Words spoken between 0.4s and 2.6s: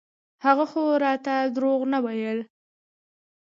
هغه خو راته دروغ نه ويل.